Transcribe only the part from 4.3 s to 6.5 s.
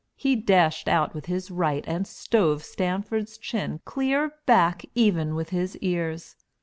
back even with his ears.